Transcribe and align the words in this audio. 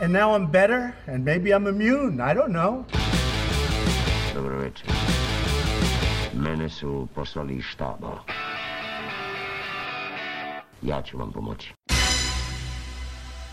And 0.00 0.12
now 0.12 0.34
I'm 0.34 0.46
better 0.46 0.94
and 1.08 1.24
maybe 1.24 1.50
I'm 1.50 1.66
immune, 1.66 2.20
I 2.20 2.34
don't 2.34 2.52
know. 2.52 2.84
Dobro 4.34 4.58
večer. 4.58 4.86
Mene 6.32 6.68
su 6.68 7.08
poslali 7.14 7.54
iz 7.56 7.64
štaba. 7.64 8.18
Ja 10.82 11.02
ću 11.02 11.18
vam 11.18 11.32
pomoći. 11.32 11.74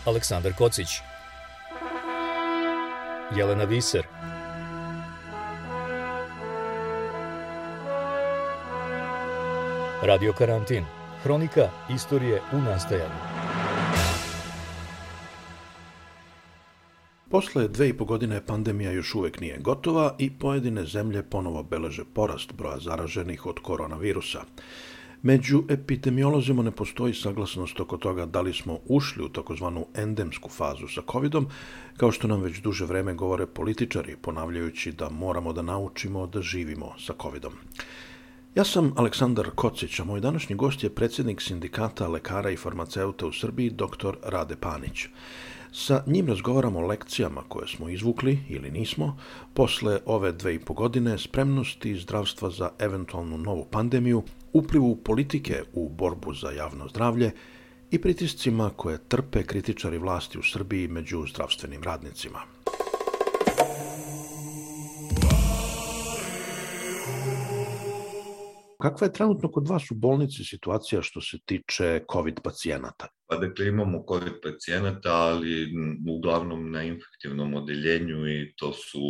Aleksandar 0.04 0.52
Kocić 0.52 0.88
Jelena 3.36 3.64
Viser 3.64 4.02
Radio 10.02 10.32
Karantin 10.32 10.84
Hronika 11.22 11.68
istorije 11.90 12.40
u 12.52 12.56
nastajanju 12.56 13.45
Posle 17.36 17.68
dve 17.68 17.88
i 17.88 17.92
po 17.92 18.04
godine 18.04 18.46
pandemija 18.46 18.92
još 18.92 19.14
uvek 19.14 19.40
nije 19.40 19.58
gotova 19.58 20.14
i 20.18 20.30
pojedine 20.30 20.84
zemlje 20.86 21.22
ponovo 21.22 21.62
beleže 21.62 22.04
porast 22.04 22.52
broja 22.52 22.78
zaraženih 22.78 23.46
od 23.46 23.58
koronavirusa. 23.58 24.44
Među 25.22 25.62
epidemiolozima 25.68 26.62
ne 26.62 26.70
postoji 26.70 27.14
saglasnost 27.14 27.80
oko 27.80 27.96
toga 27.96 28.26
da 28.26 28.40
li 28.40 28.52
smo 28.52 28.78
ušli 28.86 29.24
u 29.24 29.28
takozvanu 29.28 29.86
endemsku 29.94 30.48
fazu 30.48 30.88
sa 30.88 31.02
covidom, 31.12 31.46
kao 31.96 32.12
što 32.12 32.28
nam 32.28 32.40
već 32.40 32.60
duže 32.60 32.84
vreme 32.84 33.14
govore 33.14 33.46
političari, 33.46 34.16
ponavljajući 34.16 34.92
da 34.92 35.10
moramo 35.10 35.52
da 35.52 35.62
naučimo 35.62 36.26
da 36.26 36.42
živimo 36.42 36.94
sa 36.98 37.12
covidom. 37.22 37.52
Ja 38.54 38.64
sam 38.64 38.92
Aleksandar 38.96 39.50
Kocić, 39.54 40.00
a 40.00 40.04
moj 40.04 40.20
današnji 40.20 40.56
gost 40.56 40.84
je 40.84 40.94
predsednik 40.94 41.40
sindikata 41.40 42.08
lekara 42.08 42.50
i 42.50 42.56
farmaceuta 42.56 43.26
u 43.26 43.32
Srbiji, 43.32 43.70
dr. 43.70 44.16
Rade 44.22 44.56
Panić. 44.56 45.08
Sa 45.78 46.02
njim 46.06 46.26
razgovaramo 46.26 46.78
o 46.78 46.86
lekcijama 46.86 47.42
koje 47.48 47.68
smo 47.68 47.88
izvukli 47.88 48.38
ili 48.48 48.70
nismo 48.70 49.16
posle 49.54 49.98
ove 50.06 50.32
dve 50.32 50.54
i 50.54 50.58
po 50.58 50.74
godine 50.74 51.18
spremnosti 51.18 51.96
zdravstva 51.96 52.50
za 52.50 52.70
eventualnu 52.78 53.38
novu 53.38 53.66
pandemiju, 53.70 54.22
uplivu 54.52 54.96
politike 54.96 55.62
u 55.72 55.88
borbu 55.88 56.34
za 56.34 56.50
javno 56.50 56.88
zdravlje 56.88 57.30
i 57.90 58.00
pritiscima 58.00 58.70
koje 58.76 58.98
trpe 59.08 59.42
kritičari 59.42 59.98
vlasti 59.98 60.38
u 60.38 60.42
Srbiji 60.42 60.88
među 60.88 61.26
zdravstvenim 61.26 61.82
radnicima. 61.82 62.38
Kakva 68.86 69.06
je 69.06 69.12
trenutno 69.12 69.50
kod 69.50 69.68
vas 69.68 69.90
u 69.90 69.94
bolnici 69.94 70.44
situacija 70.44 71.02
što 71.02 71.20
se 71.20 71.38
tiče 71.44 72.00
COVID 72.12 72.40
pacijenata? 72.44 73.08
Pa 73.28 73.36
dakle 73.36 73.66
imamo 73.66 74.04
COVID 74.08 74.32
pacijenata, 74.42 75.12
ali 75.12 75.68
uglavnom 76.18 76.70
na 76.70 76.82
infektivnom 76.82 77.54
odeljenju 77.54 78.28
i 78.28 78.54
to 78.56 78.72
su, 78.72 79.00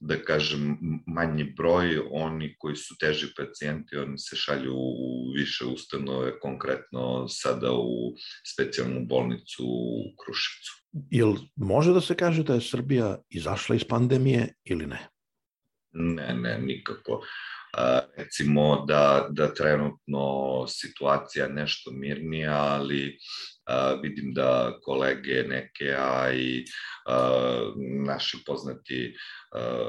da 0.00 0.18
kažem, 0.22 0.76
manji 1.06 1.44
broj. 1.56 1.98
Oni 2.10 2.54
koji 2.58 2.76
su 2.76 2.94
teži 3.00 3.26
pacijenti, 3.36 3.96
oni 3.96 4.18
se 4.18 4.36
šalju 4.36 4.74
u 4.76 5.32
više 5.36 5.64
ustanove, 5.64 6.38
konkretno 6.40 7.28
sada 7.28 7.72
u 7.72 8.12
specijalnu 8.52 9.06
bolnicu 9.06 9.64
u 9.64 10.12
Kruševcu. 10.24 10.72
Jel 11.10 11.34
može 11.56 11.92
da 11.92 12.00
se 12.00 12.14
kaže 12.14 12.42
da 12.42 12.54
je 12.54 12.60
Srbija 12.60 13.16
izašla 13.30 13.76
iz 13.76 13.84
pandemije 13.88 14.52
ili 14.64 14.86
ne? 14.86 15.08
Ne, 15.92 16.34
ne, 16.34 16.58
nikako 16.58 17.22
recimo 18.16 18.84
da, 18.88 19.26
da 19.30 19.54
trenutno 19.54 20.64
situacija 20.68 21.48
nešto 21.48 21.90
mirnija, 21.90 22.54
ali 22.54 23.18
vidim 24.02 24.34
da 24.34 24.78
kolege 24.82 25.44
neke, 25.48 25.94
a 25.98 26.32
i 26.32 26.64
a, 27.06 27.72
naši 28.06 28.38
poznati 28.46 29.14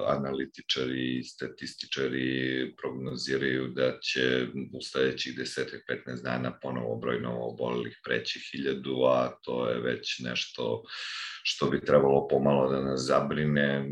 analitičari 0.08 1.18
i 1.18 1.24
statističari 1.24 2.76
prognoziraju 2.82 3.68
da 3.68 4.00
će 4.00 4.48
u 4.74 4.82
sledećih 4.82 5.38
10-15 5.38 6.24
dana 6.24 6.60
ponovo 6.62 6.96
broj 6.96 7.20
novobolelih 7.20 8.00
preći 8.06 8.40
hiljadu, 8.52 9.04
a 9.04 9.40
to 9.44 9.70
je 9.70 9.80
već 9.80 10.20
nešto 10.20 10.84
što 11.44 11.70
bi 11.70 11.86
trebalo 11.86 12.28
pomalo 12.28 12.72
da 12.72 12.82
nas 12.82 13.02
zabrine. 13.02 13.90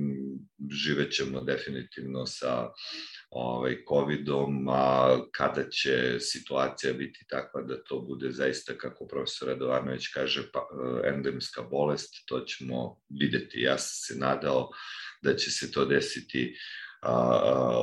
Živećemo 0.71 1.41
definitivno 1.41 2.25
sa 2.25 2.69
ovaj, 3.29 3.77
COVID-om, 3.89 4.69
a 4.69 5.17
kada 5.31 5.69
će 5.69 6.17
situacija 6.19 6.93
biti 6.93 7.25
takva 7.29 7.61
da 7.61 7.83
to 7.83 7.99
bude 7.99 8.31
zaista, 8.31 8.73
kako 8.77 9.07
profesor 9.07 9.49
Radovanović 9.75 10.07
kaže, 10.13 10.43
pa, 10.53 10.59
e, 10.59 11.09
endemska 11.09 11.61
bolest, 11.61 12.13
to 12.27 12.39
ćemo 12.39 12.97
videti. 13.09 13.61
Ja 13.61 13.77
sam 13.77 14.15
se 14.15 14.19
nadao 14.19 14.69
da 15.21 15.35
će 15.35 15.51
se 15.51 15.71
to 15.71 15.85
desiti 15.85 16.55
a, 17.01 17.13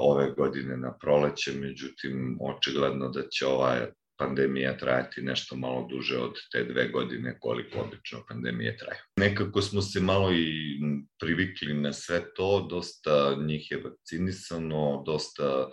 ove 0.01 0.31
godine 0.31 0.77
na 0.77 0.99
proleće, 0.99 1.53
međutim, 1.53 2.39
očigledno 2.41 3.09
da 3.09 3.29
će 3.29 3.47
ova 3.47 3.87
pandemija 4.23 4.77
trajati 4.77 5.23
nešto 5.23 5.57
malo 5.57 5.87
duže 5.91 6.19
od 6.19 6.35
te 6.53 6.65
dve 6.65 6.89
godine 6.89 7.37
koliko 7.41 7.81
obično 7.81 8.25
pandemije 8.29 8.77
traje. 8.77 9.01
Nekako 9.17 9.63
smo 9.63 9.83
se 9.83 10.01
malo 10.01 10.33
i 10.33 10.79
privikli 11.21 11.75
na 11.75 11.93
sve 11.93 12.35
to, 12.35 12.67
dosta 12.71 13.37
njih 13.47 13.71
je 13.71 13.83
vakcinisano, 13.85 15.03
dosta 15.07 15.69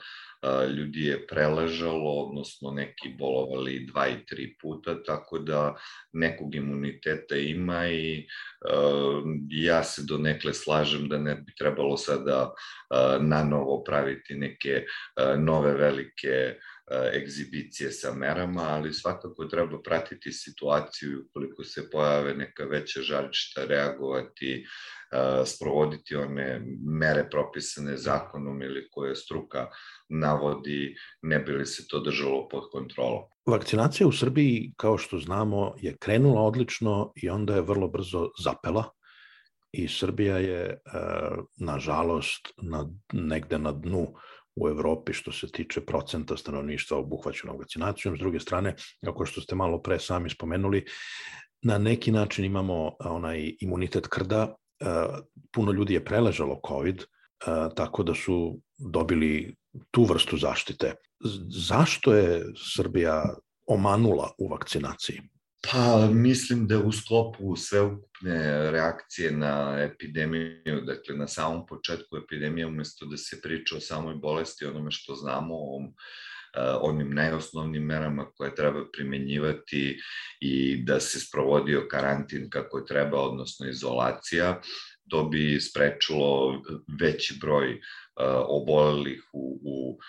ljudi 0.77 1.01
je 1.05 1.27
preležalo, 1.27 2.11
odnosno 2.25 2.71
neki 2.71 3.09
bolovali 3.17 3.85
dva 3.91 4.07
i 4.07 4.25
tri 4.25 4.55
puta, 4.61 5.03
tako 5.03 5.39
da 5.39 5.75
nekog 6.13 6.55
imuniteta 6.55 7.35
ima 7.35 7.87
i 7.87 8.27
uh, 8.71 9.23
ja 9.49 9.83
se 9.83 10.01
do 10.07 10.17
nekle 10.17 10.53
slažem 10.53 11.09
da 11.09 11.17
ne 11.17 11.35
bi 11.35 11.55
trebalo 11.57 11.97
sada 11.97 12.43
uh, 12.43 13.25
na 13.25 13.43
novo 13.43 13.83
praviti 13.83 14.35
neke 14.35 14.83
nove 15.37 15.73
velike 15.73 16.55
egzibicije 17.13 17.91
sa 17.91 18.13
merama, 18.13 18.61
ali 18.61 18.93
svakako 18.93 19.45
treba 19.45 19.81
pratiti 19.81 20.31
situaciju 20.31 21.25
ukoliko 21.29 21.63
se 21.63 21.89
pojave 21.89 22.33
neka 22.33 22.63
veća 22.63 23.01
žarišta, 23.01 23.65
reagovati, 23.65 24.65
sprovoditi 25.45 26.15
one 26.15 26.61
mere 26.85 27.29
propisane 27.29 27.97
zakonom 27.97 28.61
ili 28.61 28.87
koje 28.91 29.15
struka 29.15 29.67
navodi, 30.09 30.95
ne 31.21 31.39
bi 31.39 31.51
li 31.51 31.65
se 31.65 31.87
to 31.87 31.99
držalo 31.99 32.47
pod 32.47 32.63
kontrolom. 32.71 33.23
Vakcinacija 33.45 34.07
u 34.07 34.11
Srbiji, 34.11 34.73
kao 34.77 34.97
što 34.97 35.19
znamo, 35.19 35.75
je 35.81 35.97
krenula 35.99 36.41
odlično 36.41 37.11
i 37.15 37.29
onda 37.29 37.55
je 37.55 37.61
vrlo 37.61 37.87
brzo 37.87 38.29
zapela 38.43 38.89
i 39.71 39.87
Srbija 39.87 40.37
je, 40.37 40.77
nažalost, 41.57 42.53
na, 42.61 42.89
negde 43.13 43.59
na 43.59 43.71
dnu 43.71 44.13
u 44.61 44.69
Evropi 44.69 45.13
što 45.13 45.31
se 45.31 45.51
tiče 45.51 45.81
procenta 45.81 46.37
stanovništva 46.37 46.97
obuhvaćenog 46.97 47.59
vakcinacijom. 47.59 48.15
S 48.15 48.19
druge 48.19 48.39
strane, 48.39 48.75
ako 49.07 49.25
što 49.25 49.41
ste 49.41 49.55
malo 49.55 49.81
pre 49.81 49.99
sami 49.99 50.29
spomenuli, 50.29 50.85
na 51.61 51.77
neki 51.77 52.11
način 52.11 52.45
imamo 52.45 52.91
onaj 52.99 53.53
imunitet 53.59 54.07
krda, 54.07 54.55
puno 55.51 55.71
ljudi 55.71 55.93
je 55.93 56.05
preležalo 56.05 56.59
COVID, 56.67 57.03
tako 57.75 58.03
da 58.03 58.13
su 58.13 58.59
dobili 58.77 59.55
tu 59.91 60.03
vrstu 60.03 60.37
zaštite. 60.37 60.93
Zašto 61.49 62.13
je 62.13 62.45
Srbija 62.75 63.23
omanula 63.67 64.31
u 64.37 64.47
vakcinaciji? 64.47 65.21
Pa 65.61 66.09
mislim 66.13 66.67
da 66.67 66.79
u 66.79 66.91
sklopu 66.91 67.55
sveukupne 67.55 68.71
reakcije 68.71 69.31
na 69.31 69.77
epidemiju, 69.79 70.81
dakle 70.85 71.15
na 71.15 71.27
samom 71.27 71.65
početku 71.67 72.17
epidemije, 72.17 72.67
umesto 72.67 73.05
da 73.05 73.17
se 73.17 73.41
priča 73.41 73.77
o 73.77 73.79
samoj 73.79 74.15
bolesti, 74.15 74.65
onome 74.65 74.91
što 74.91 75.15
znamo, 75.15 75.55
o 75.55 75.91
onim 76.81 77.13
najosnovnim 77.13 77.83
merama 77.83 78.25
koje 78.31 78.55
treba 78.55 78.85
primenjivati 78.93 79.99
i 80.39 80.83
da 80.83 80.99
se 80.99 81.19
sprovodio 81.19 81.87
karantin 81.91 82.49
kako 82.49 82.81
treba, 82.81 83.21
odnosno 83.21 83.69
izolacija, 83.69 84.61
to 85.09 85.23
bi 85.23 85.59
sprečilo 85.61 86.61
veći 87.01 87.37
broj 87.41 87.79
obolelih 88.47 89.23
u, 89.33 89.59
u 89.63 89.99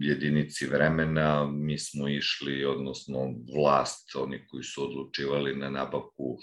jedinici 0.00 0.66
vremena 0.66 1.50
mi 1.52 1.78
smo 1.78 2.08
išli, 2.08 2.64
odnosno 2.64 3.34
vlast, 3.56 4.16
oni 4.16 4.46
koji 4.46 4.62
su 4.62 4.84
odlučivali 4.84 5.56
na 5.56 5.70
nabavku 5.70 6.38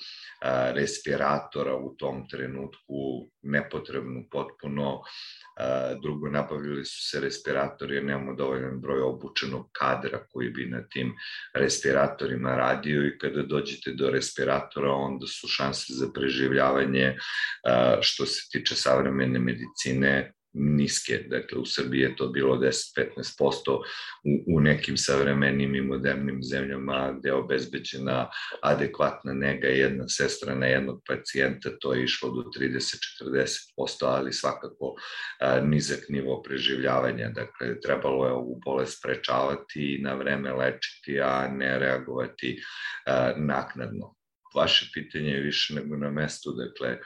respiratora 0.73 1.75
u 1.75 1.95
tom 1.95 2.29
trenutku, 2.29 3.29
nepotrebno 3.41 4.23
potpuno, 4.31 5.01
drugo 6.01 6.29
nabavili 6.29 6.85
su 6.85 7.09
se 7.09 7.19
respiratori 7.19 7.95
jer 7.95 8.05
nemamo 8.05 8.35
dovoljan 8.35 8.81
broj 8.81 9.01
obučenog 9.01 9.69
kadra 9.71 10.25
koji 10.29 10.49
bi 10.49 10.65
na 10.65 10.87
tim 10.87 11.13
respiratorima 11.53 12.55
radio 12.55 13.07
i 13.07 13.17
kada 13.17 13.41
dođete 13.41 13.91
do 13.91 14.09
respiratora 14.09 14.91
onda 14.91 15.27
su 15.27 15.47
šanse 15.47 15.93
za 15.93 16.07
preživljavanje 16.13 17.17
što 18.01 18.25
se 18.25 18.49
tiče 18.51 18.75
savremene 18.75 19.39
medicine 19.39 20.33
niske. 20.57 21.23
Dakle, 21.29 21.59
u 21.59 21.65
Srbiji 21.65 22.01
je 22.01 22.15
to 22.15 22.27
bilo 22.27 22.57
10-15%, 22.57 23.77
u, 24.23 24.55
u 24.55 24.59
nekim 24.59 24.97
savremenim 24.97 25.75
i 25.75 25.81
modernim 25.81 26.43
zemljama 26.43 27.15
gde 27.19 27.29
je 27.29 27.33
obezbeđena 27.33 28.29
adekvatna 28.61 29.33
nega 29.33 29.67
jedna 29.67 30.07
sestra 30.07 30.55
na 30.55 30.65
jednog 30.65 31.01
pacijenta, 31.07 31.69
to 31.79 31.93
je 31.93 32.03
išlo 32.03 32.29
do 32.29 32.43
30-40%, 32.59 33.47
ali 34.01 34.33
svakako 34.33 34.95
a, 35.39 35.59
nizak 35.59 35.99
nivo 36.09 36.41
preživljavanja. 36.41 37.29
Dakle, 37.29 37.79
trebalo 37.79 38.25
je 38.25 38.31
ovu 38.31 38.59
bolest 38.65 38.97
sprečavati 38.97 39.95
i 39.95 40.01
na 40.01 40.13
vreme 40.13 40.53
lečiti, 40.53 41.21
a 41.21 41.47
ne 41.51 41.79
reagovati 41.79 42.61
a, 43.05 43.33
naknadno. 43.37 44.15
Vaše 44.55 44.89
pitanje 44.93 45.31
je 45.31 45.41
više 45.41 45.73
nego 45.73 45.97
na 45.97 46.09
mestu, 46.09 46.51
dakle, 46.51 46.97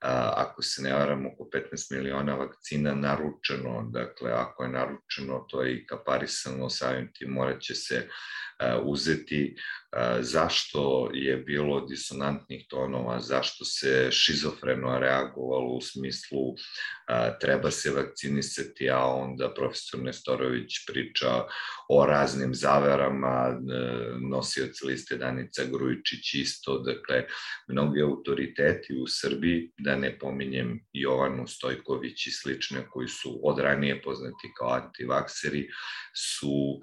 ako 0.00 0.62
se 0.62 0.82
ne 0.82 0.94
varam, 0.94 1.26
oko 1.26 1.48
15 1.52 1.96
miliona 1.96 2.34
vakcina 2.34 2.94
naručeno, 2.94 3.88
dakle, 3.92 4.32
ako 4.32 4.62
je 4.62 4.68
naručeno, 4.68 5.46
to 5.50 5.62
je 5.62 5.74
i 5.74 5.86
kaparisano, 5.86 6.70
samim 6.70 7.12
tim 7.12 7.30
morat 7.30 7.60
će 7.60 7.74
se 7.74 8.08
uzeti 8.84 9.56
zašto 10.20 11.10
je 11.14 11.36
bilo 11.36 11.80
disonantnih 11.80 12.66
tonova, 12.68 13.20
zašto 13.20 13.64
se 13.64 14.08
šizofreno 14.10 14.98
reagovalo 14.98 15.72
u 15.72 15.80
smislu 15.80 16.54
treba 17.40 17.70
se 17.70 17.90
vakcinisati, 17.90 18.90
a 18.90 18.98
onda 18.98 19.54
profesor 19.54 20.00
Nestorović 20.00 20.72
priča 20.86 21.44
o 21.88 22.06
raznim 22.06 22.54
zaverama, 22.54 23.60
nosioc 24.30 24.82
liste 24.82 25.16
Danica 25.16 25.62
Grujičić 25.72 26.34
isto, 26.34 26.78
dakle, 26.78 27.24
mnogi 27.68 28.02
autoriteti 28.02 28.94
u 28.94 29.06
Srbiji, 29.06 29.72
da 29.78 29.96
ne 29.96 30.18
pominjem 30.18 30.80
Jovanu 30.92 31.46
Stojković 31.46 32.26
i 32.26 32.30
slične 32.30 32.86
koji 32.90 33.08
su 33.08 33.40
od 33.42 33.58
ranije 33.58 34.02
poznati 34.02 34.52
kao 34.58 34.70
antivakseri, 34.70 35.68
su 36.14 36.80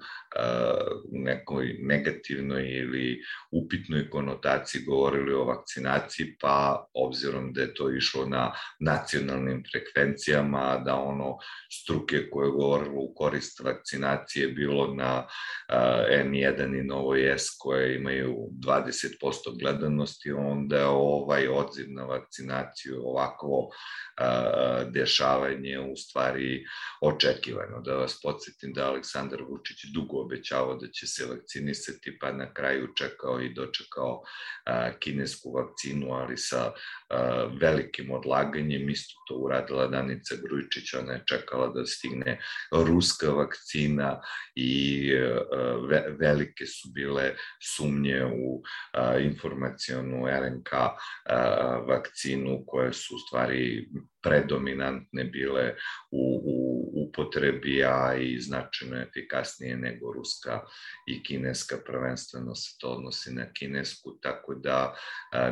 u 1.04 1.18
nekoj 1.18 1.76
negativnoj 1.80 2.68
ili 2.68 3.22
upitnoj 3.50 4.10
konotaciji 4.10 4.84
govorili 4.84 5.34
o 5.34 5.44
vakcinaciji, 5.44 6.36
pa 6.40 6.86
obzirom 6.94 7.52
da 7.52 7.60
je 7.60 7.74
to 7.74 7.90
išlo 7.90 8.26
na 8.26 8.52
nacionalnim 8.80 9.64
frekvencijama, 9.72 10.82
da 10.84 10.94
ono 10.94 11.36
struke 11.72 12.30
koje 12.30 12.46
je 12.46 12.50
govorilo 12.50 13.00
u 13.00 13.14
korist 13.14 13.60
vakcinacije 13.60 14.48
bilo 14.48 14.94
na 14.94 15.26
N1 16.10 16.80
i 16.80 16.82
Novo 16.82 17.16
S 17.16 17.56
koje 17.58 17.96
imaju 17.96 18.36
20% 18.50 19.58
gledanosti, 19.60 20.32
onda 20.32 20.76
je 20.76 20.86
ovaj 20.86 21.48
odziv 21.48 21.86
na 21.88 22.04
vakcinaciju 22.04 23.00
ovako 23.04 23.68
dešavanje 24.90 25.80
u 25.80 25.96
stvari 25.96 26.64
očekivano. 27.00 27.80
Da 27.80 27.94
vas 27.94 28.20
podsjetim 28.22 28.72
da 28.72 28.88
Aleksandar 28.88 29.42
Vučić 29.42 29.84
dugo 29.94 30.23
obećavao 30.24 30.76
da 30.76 30.88
će 30.88 31.06
se 31.06 31.26
vakcinisati, 31.26 32.18
pa 32.18 32.32
na 32.32 32.54
kraju 32.54 32.88
čekao 32.96 33.40
i 33.40 33.54
dočekao 33.54 34.22
kinesku 34.98 35.52
vakcinu, 35.52 36.12
ali 36.12 36.36
sa 36.36 36.72
velikim 37.60 38.10
odlaganjem. 38.10 38.90
Isto 38.90 39.14
to 39.28 39.34
uradila 39.34 39.86
Danica 39.86 40.34
Grujičić, 40.42 40.94
ona 40.94 41.12
je 41.12 41.24
čekala 41.26 41.68
da 41.68 41.86
stigne 41.86 42.38
ruska 42.72 43.30
vakcina 43.30 44.20
i 44.54 45.10
velike 46.18 46.66
su 46.66 46.88
bile 46.94 47.34
sumnje 47.76 48.24
u 48.24 48.62
a, 48.92 49.18
informacionu 49.18 50.26
RNK 50.26 50.70
vakcinu 51.88 52.64
koje 52.66 52.92
su 52.92 53.14
u 53.16 53.18
stvari 53.18 53.88
predominantne 54.22 55.24
bile 55.24 55.74
u, 56.10 56.40
u 56.44 57.08
upotrebi, 57.08 57.84
a 57.84 58.14
i 58.14 58.40
značajno 58.40 59.02
efikasnije 59.02 59.76
nego 59.76 60.12
ruska 60.12 60.60
i 61.06 61.22
kineska, 61.22 61.76
prvenstveno 61.86 62.54
se 62.54 62.76
to 62.80 62.88
odnosi 62.88 63.34
na 63.34 63.52
kinesku, 63.52 64.18
tako 64.22 64.54
da 64.54 64.96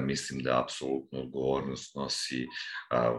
mislim 0.00 0.43
da 0.43 0.62
apsolutno 0.62 1.26
odgovornost 1.52 1.94
nosi 1.96 2.46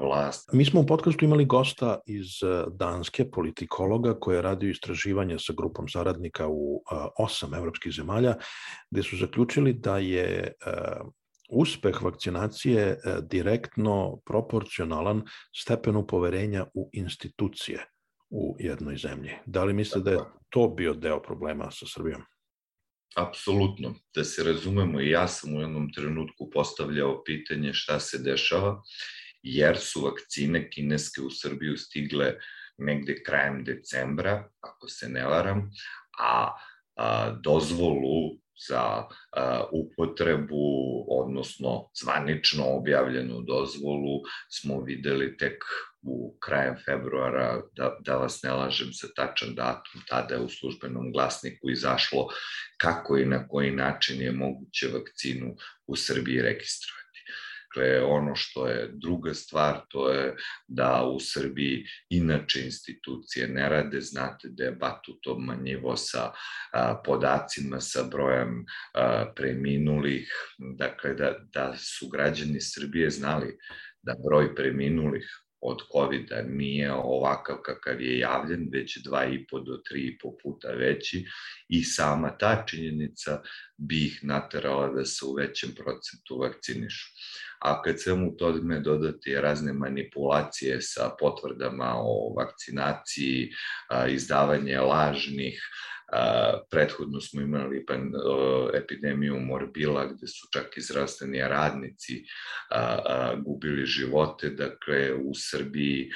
vlast. 0.02 0.50
Mi 0.54 0.66
smo 0.66 0.82
u 0.82 0.86
podcastu 0.86 1.26
imali 1.26 1.46
gosta 1.46 2.00
iz 2.06 2.28
Danske, 2.72 3.32
politikologa, 3.32 4.20
koji 4.20 4.36
je 4.36 4.42
radio 4.42 4.70
istraživanje 4.70 5.40
sa 5.40 5.54
grupom 5.58 5.88
saradnika 5.88 6.48
u 6.48 6.84
a, 6.92 7.08
osam 7.18 7.54
evropskih 7.54 7.92
zemalja, 7.92 8.36
gde 8.92 9.04
su 9.04 9.18
zaključili 9.18 9.74
da 9.74 9.98
je 9.98 10.54
uspeh 11.50 12.02
vakcinacije 12.02 12.82
e, 12.82 12.98
direktno 13.22 14.20
proporcionalan 14.26 15.22
stepenu 15.56 16.08
poverenja 16.08 16.66
u 16.74 16.90
institucije 16.94 17.86
u 18.30 18.56
jednoj 18.60 18.98
zemlji. 18.98 19.32
Da 19.46 19.64
li 19.64 19.74
mislite 19.74 20.10
da 20.10 20.12
je 20.12 20.20
to 20.50 20.68
bio 20.68 20.94
deo 20.94 21.22
problema 21.22 21.72
sa 21.72 21.86
Srbijom? 21.86 22.22
Apsolutno. 23.16 23.96
Da 24.16 24.24
se 24.24 24.44
razumemo, 24.44 25.02
i 25.02 25.10
ja 25.10 25.28
sam 25.28 25.56
u 25.56 25.62
jednom 25.62 25.94
trenutku 25.94 26.50
postavljao 26.50 27.24
pitanje 27.24 27.74
šta 27.74 28.00
se 28.00 28.18
dešava, 28.18 28.82
jer 29.44 29.78
su 29.78 30.02
vakcine 30.02 30.70
kineske 30.70 31.22
u 31.22 31.30
Srbiju 31.30 31.78
stigle 31.78 32.34
negde 32.78 33.24
krajem 33.24 33.64
decembra, 33.64 34.50
ako 34.62 34.88
se 34.88 35.10
ne 35.10 35.26
varam, 35.26 35.72
a, 36.20 36.52
a 36.96 37.30
dozvolu 37.44 38.43
za 38.68 39.04
upotrebu, 39.72 40.66
odnosno 41.10 41.90
zvanično 42.02 42.66
objavljenu 42.66 43.42
dozvolu, 43.42 44.22
smo 44.50 44.82
videli 44.82 45.38
tek 45.38 45.64
u 46.02 46.38
krajem 46.40 46.76
februara, 46.86 47.62
da, 47.76 47.98
da 48.00 48.18
vas 48.18 48.44
ne 48.44 48.52
lažem 48.52 48.90
za 48.92 49.08
tačan 49.16 49.56
datum, 49.56 50.02
tada 50.10 50.36
je 50.36 50.42
u 50.42 50.50
službenom 50.50 51.12
glasniku 51.12 51.70
izašlo 51.70 52.28
kako 52.78 53.18
i 53.18 53.26
na 53.26 53.48
koji 53.48 53.72
način 53.72 54.22
je 54.22 54.32
moguće 54.32 54.88
vakcinu 54.88 55.56
u 55.88 55.96
Srbiji 55.96 56.42
registrovati. 56.42 57.03
Dakle, 57.76 58.04
ono 58.04 58.36
što 58.36 58.68
je 58.68 58.90
druga 58.94 59.34
stvar, 59.34 59.80
to 59.90 60.10
je 60.10 60.36
da 60.68 61.04
u 61.16 61.20
Srbiji 61.20 61.86
inače 62.10 62.66
institucije 62.66 63.48
ne 63.48 63.70
rade, 63.70 64.02
znate 64.02 64.48
da 64.52 64.64
je 64.64 64.72
Batut 64.72 65.28
obmanjivo 65.28 65.96
sa 65.96 66.32
a, 66.74 67.02
podacima, 67.06 67.80
sa 67.80 68.04
brojem 68.04 68.66
a, 68.94 69.26
preminulih, 69.36 70.30
dakle 70.58 71.14
da, 71.14 71.34
da 71.54 71.74
su 71.78 72.10
građani 72.10 72.62
Srbije 72.62 73.10
znali 73.10 73.58
da 74.02 74.16
broj 74.30 74.56
preminulih 74.56 75.44
od 75.64 75.80
covid 75.92 76.30
nije 76.48 76.94
ovakav 76.94 77.58
kakav 77.66 78.02
je 78.02 78.20
javljen, 78.20 78.70
već 78.72 78.98
2,5 79.06 79.66
do 79.66 79.82
3,5 79.92 80.36
puta 80.44 80.68
veći. 80.68 81.26
I 81.70 81.84
sama 81.84 82.38
ta 82.38 82.64
činjenica 82.68 83.42
bi 83.78 84.06
ih 84.06 84.20
naterala 84.24 84.88
da 84.88 85.06
se 85.06 85.26
u 85.26 85.34
većem 85.34 85.70
procentu 85.76 86.38
vakcinišu. 86.42 87.08
A 87.60 87.82
kad 87.82 88.02
svemu 88.02 88.38
tome 88.38 88.80
dodati 88.80 89.36
razne 89.36 89.74
manipulacije 89.74 90.82
sa 90.82 91.16
potvrdama 91.20 91.94
o 91.98 92.34
vakcinaciji, 92.38 93.52
izdavanje 94.10 94.80
lažnih, 94.80 95.62
prethodno 96.72 97.22
smo 97.22 97.42
imali 97.42 97.86
epidemiju 98.74 99.40
morbila 99.40 100.06
gde 100.06 100.28
su 100.28 100.48
čak 100.54 100.78
i 100.78 100.82
zdravstveni 100.82 101.40
radnici 101.40 102.24
gubili 103.46 103.86
živote, 103.86 104.50
dakle 104.50 105.14
u 105.14 105.32
Srbiji 105.36 106.10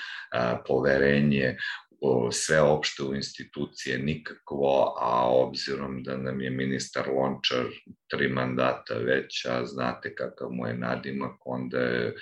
poverenje 0.67 1.57
o, 2.01 2.31
sve 2.31 2.61
opšte 2.61 3.03
u 3.03 3.15
institucije 3.15 3.97
nikakvo, 3.97 4.95
a 5.01 5.29
obzirom 5.29 6.03
da 6.03 6.17
nam 6.17 6.41
je 6.41 6.49
ministar 6.49 7.07
Lončar 7.09 7.65
tri 8.07 8.29
mandata 8.29 8.93
već, 8.93 9.45
a 9.45 9.65
znate 9.65 10.15
kakav 10.15 10.49
mu 10.51 10.67
je 10.67 10.73
nadimak, 10.73 11.35
onda 11.45 11.79
je 11.79 12.15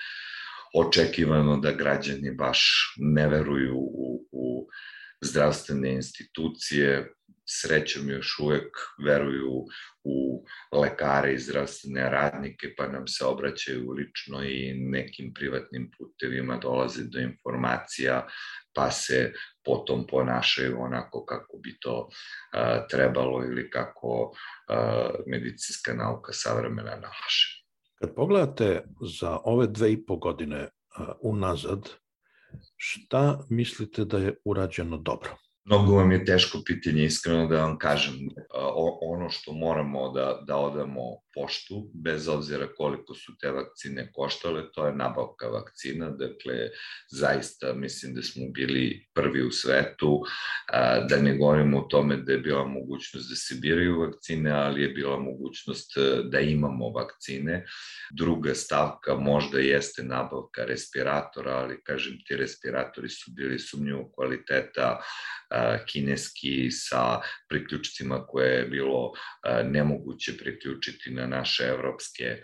očekivano 0.76 1.58
da 1.58 1.72
građani 1.72 2.32
baš 2.32 2.94
ne 2.98 3.28
veruju 3.28 3.78
u, 3.78 4.28
u 4.32 4.68
zdravstvene 5.22 5.94
institucije, 5.94 7.14
srećom 7.48 8.10
još 8.10 8.40
uvek 8.40 8.78
veruju 9.06 9.66
u 10.04 10.46
lekare 10.72 11.34
i 11.34 11.40
zdravstvene 11.40 12.10
radnike, 12.10 12.74
pa 12.78 12.88
nam 12.88 13.08
se 13.08 13.26
obraćaju 13.26 13.92
lično 13.92 14.44
i 14.44 14.74
nekim 14.74 15.34
privatnim 15.34 15.92
putevima 15.98 16.58
dolaze 16.58 17.04
do 17.04 17.20
informacija, 17.20 18.28
pa 18.74 18.92
se 18.92 19.34
potom 19.66 20.08
ponašaju 20.08 20.82
onako 20.82 21.26
kako 21.26 21.58
bi 21.58 21.78
to 21.80 22.10
a, 22.54 22.88
trebalo 22.88 23.44
ili 23.44 23.70
kako 23.70 24.32
a, 24.70 25.10
medicinska 25.28 25.94
nauka 25.94 26.34
savremena 26.34 26.96
nalaže. 26.96 27.66
Kad 28.00 28.16
pogledate 28.16 28.84
za 29.02 29.38
ove 29.44 29.68
dve 29.68 29.92
i 29.92 30.06
po 30.06 30.16
godine 30.18 30.70
unazad, 31.22 31.90
šta 32.78 33.46
mislite 33.50 34.06
da 34.06 34.18
je 34.18 34.36
urađeno 34.46 34.98
dobro? 34.98 35.45
Mnogo 35.66 35.96
vam 35.96 36.12
je 36.12 36.26
teško 36.26 36.58
pitanje, 36.66 37.04
iskreno 37.04 37.48
da 37.48 37.62
vam 37.62 37.78
kažem. 37.78 38.14
Ono 39.02 39.30
što 39.30 39.54
moramo 39.54 40.12
da, 40.12 40.40
da 40.48 40.58
odamo 40.58 41.02
poštu, 41.36 41.92
bez 41.94 42.28
obzira 42.28 42.68
koliko 42.78 43.14
su 43.14 43.38
te 43.38 43.52
vakcine 43.52 44.12
koštale, 44.14 44.72
to 44.74 44.88
je 44.88 44.96
nabavka 44.96 45.48
vakcina. 45.48 46.10
Dakle, 46.10 46.70
zaista 47.10 47.74
mislim 47.74 48.16
da 48.16 48.22
smo 48.22 48.44
bili 48.54 49.08
prvi 49.14 49.44
u 49.44 49.52
svetu, 49.52 50.22
da 51.10 51.22
ne 51.22 51.38
govorimo 51.38 51.80
o 51.80 51.88
tome 51.90 52.18
da 52.18 52.32
je 52.32 52.38
bila 52.38 52.68
mogućnost 52.68 53.30
da 53.30 53.36
se 53.36 53.56
biraju 53.62 54.00
vakcine, 54.00 54.52
ali 54.52 54.82
je 54.82 54.90
bila 54.90 55.20
mogućnost 55.20 55.98
e, 55.98 56.24
da 56.24 56.40
imamo 56.40 56.90
vakcine. 56.90 57.66
Druga 58.12 58.56
stavka 58.56 59.16
možda 59.16 59.60
jeste 59.60 60.04
nabavka 60.04 60.66
respiratora, 60.66 61.52
ali 61.52 61.84
kažem 61.84 62.18
ti 62.28 62.36
respiratori 62.36 63.10
su 63.10 63.32
bili 63.32 63.60
sumnjivo 63.60 64.12
kvaliteta, 64.16 65.00
kineski 65.88 66.72
sa 66.72 67.22
priključcima 67.50 68.26
koje 68.28 68.52
je 68.58 68.66
bilo 68.66 69.12
nemoguće 69.64 70.38
priključiti 70.38 71.12
na 71.12 71.25
naše 71.28 71.64
evropske 71.64 72.38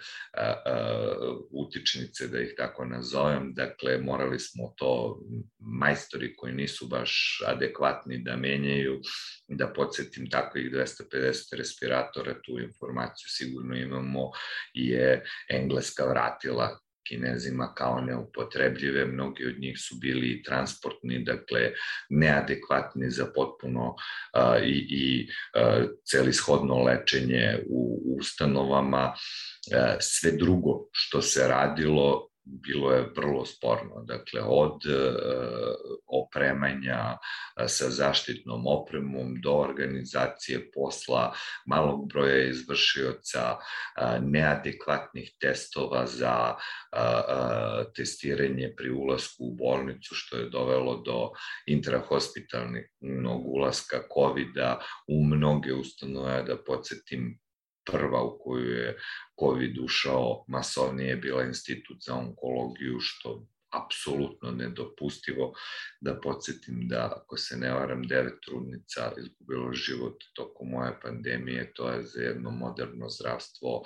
utičnice, 1.51 2.27
da 2.27 2.41
ih 2.41 2.53
tako 2.57 2.85
nazovem. 2.85 3.53
Dakle, 3.53 3.97
morali 3.97 4.39
smo 4.39 4.73
to 4.77 5.19
majstori 5.59 6.35
koji 6.35 6.53
nisu 6.53 6.87
baš 6.87 7.41
adekvatni 7.47 8.17
da 8.17 8.35
menjaju, 8.35 9.01
da 9.47 9.73
podsjetim 9.73 10.29
takvih 10.29 10.71
250 10.71 11.57
respiratora, 11.57 12.33
tu 12.33 12.59
informaciju 12.59 13.27
sigurno 13.27 13.75
imamo, 13.75 14.31
je 14.73 15.23
Engleska 15.49 16.05
vratila 16.05 16.79
kinezima 17.07 17.73
kao 17.73 18.01
neupotrebljive, 18.01 19.05
mnogi 19.05 19.45
od 19.45 19.59
njih 19.59 19.77
su 19.79 19.95
bili 20.01 20.43
transportni, 20.43 21.23
dakle 21.23 21.71
neadekvatni 22.09 23.09
za 23.09 23.25
potpuno 23.35 23.95
a, 24.33 24.59
i, 24.63 24.85
i 24.89 25.27
a, 25.55 25.85
celishodno 26.05 26.83
lečenje 26.83 27.59
u 27.69 28.01
ustanovama. 28.19 29.13
A, 29.75 29.95
sve 29.99 30.31
drugo 30.31 30.89
što 30.91 31.21
se 31.21 31.47
radilo 31.47 32.30
bilo 32.43 32.91
je 32.91 33.09
vrlo 33.15 33.45
sporno. 33.45 34.03
Dakle, 34.03 34.41
od 34.45 34.85
e, 34.85 35.13
opremanja 36.07 37.17
e, 37.17 37.67
sa 37.67 37.89
zaštitnom 37.89 38.67
opremom 38.67 39.35
do 39.41 39.53
organizacije 39.53 40.71
posla, 40.73 41.33
malog 41.65 42.07
broja 42.09 42.49
izvršioca, 42.49 43.57
e, 43.57 44.19
neadekvatnih 44.21 45.31
testova 45.39 46.05
za 46.07 46.55
testiranje 47.95 48.73
pri 48.77 48.91
ulasku 48.91 49.43
u 49.45 49.55
bolnicu, 49.55 50.15
što 50.15 50.37
je 50.37 50.49
dovelo 50.49 50.97
do 51.05 51.29
intrahospitalnog 51.67 53.45
ulaska 53.45 53.97
COVID-a 54.13 54.79
u 55.07 55.23
mnoge 55.23 55.73
ustanove, 55.73 56.43
da 56.43 56.57
podsjetim, 56.57 57.39
prva 57.85 58.23
u 58.23 58.39
koju 58.43 58.65
je 58.65 58.97
COVID 59.39 59.79
ušao 59.79 60.45
masovnije 60.47 61.09
je 61.09 61.15
bila 61.15 61.43
institut 61.43 61.97
za 62.01 62.15
onkologiju, 62.15 62.99
što 62.99 63.47
apsolutno 63.71 64.51
nedopustivo. 64.51 65.53
Da 66.01 66.19
podsjetim 66.19 66.87
da, 66.87 67.13
ako 67.21 67.37
se 67.37 67.57
ne 67.57 67.71
varam, 67.73 68.03
devet 68.03 68.39
trudnica 68.45 69.11
izgubilo 69.17 69.73
život 69.73 70.23
tokom 70.35 70.69
moje 70.69 70.99
pandemije, 71.01 71.73
to 71.73 71.89
je 71.89 72.03
za 72.03 72.21
jedno 72.21 72.51
moderno 72.51 73.09
zdravstvo 73.09 73.83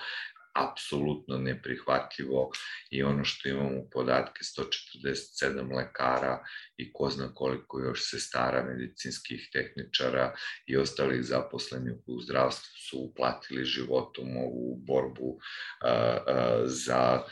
apsolutno 0.56 1.38
neprihvatljivo 1.38 2.52
i 2.90 3.04
ono 3.04 3.26
što 3.26 3.50
imamo 3.50 3.90
podatke 3.92 4.40
147 4.44 5.76
lekara 5.76 6.44
i 6.78 6.94
ko 6.94 7.10
zna 7.10 7.34
koliko 7.34 7.80
još 7.80 8.10
se 8.10 8.20
stara 8.20 8.64
medicinskih 8.64 9.50
tehničara 9.54 10.36
i 10.66 10.78
ostalih 10.78 11.24
zaposlenih 11.24 11.94
u 12.06 12.22
zdravstvu 12.22 12.74
su 12.90 12.98
uplatili 13.00 13.66
životom 13.66 14.38
ovu 14.38 14.76
borbu 14.76 15.38
a, 15.82 16.18
a, 16.28 16.62
za 16.66 17.24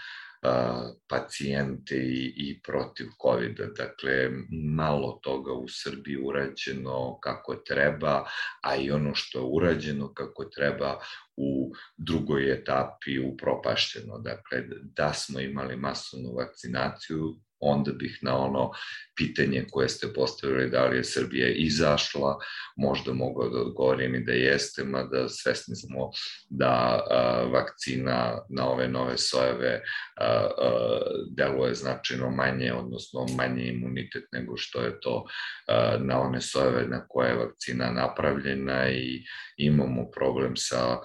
pacijente 1.07 1.95
i, 1.95 2.33
i 2.38 2.62
protiv 2.62 3.07
covid 3.21 3.57
-a. 3.57 3.77
Dakle, 3.77 4.29
malo 4.75 5.19
toga 5.23 5.53
u 5.53 5.65
Srbiji 5.67 6.17
urađeno 6.25 7.19
kako 7.19 7.55
treba, 7.55 8.25
a 8.62 8.75
i 8.75 8.91
ono 8.91 9.15
što 9.15 9.39
je 9.39 9.45
urađeno 9.45 10.13
kako 10.13 10.45
treba 10.45 11.00
u 11.35 11.71
drugoj 11.97 12.53
etapi 12.53 13.19
upropašteno. 13.19 14.17
Dakle, 14.17 14.63
da 14.81 15.13
smo 15.13 15.39
imali 15.39 15.77
masovnu 15.77 16.33
vakcinaciju, 16.38 17.35
onda 17.63 17.91
bih 17.91 18.20
na 18.22 18.38
ono 18.38 18.72
pitanje 19.15 19.65
koje 19.72 19.89
ste 19.89 20.13
postavili 20.13 20.70
da 20.70 20.86
li 20.86 20.98
je 20.98 21.03
Srbija 21.03 21.48
izašla, 21.50 22.38
možda 22.75 23.13
mogao 23.13 23.50
da 23.50 23.62
odgovorim 23.62 24.15
i 24.15 24.24
da 24.24 24.32
jeste, 24.32 24.84
mada 24.84 25.29
svesni 25.29 25.75
smo 25.75 26.10
da 26.50 27.03
a, 27.12 27.43
vakcina 27.53 28.46
na 28.50 28.70
ove 28.70 28.88
nove 28.88 29.17
sojeve 29.17 29.82
a, 30.15 30.25
a, 30.25 31.01
deluje 31.38 31.74
značajno 31.74 32.29
manje, 32.29 32.74
odnosno 32.74 33.25
manje 33.38 33.63
imunitet 33.63 34.24
nego 34.32 34.58
što 34.58 34.82
je 34.82 35.00
to 35.00 35.25
a, 35.67 35.98
na 36.00 36.22
one 36.22 36.41
sojeve 36.41 36.88
na 36.88 37.08
koje 37.08 37.29
je 37.29 37.38
vakcina 37.46 37.91
napravljena 37.91 38.89
i 38.89 39.24
imamo 39.58 40.12
problem 40.12 40.55
sa 40.55 40.98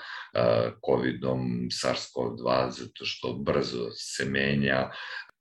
COVID-om, 0.87 1.69
SARS-CoV-2, 1.71 2.71
zato 2.71 3.05
što 3.05 3.33
brzo 3.33 3.91
se 3.91 4.25
menja. 4.25 4.91